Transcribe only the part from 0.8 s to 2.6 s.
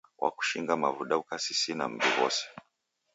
mavuda ukasisina mb'i ghose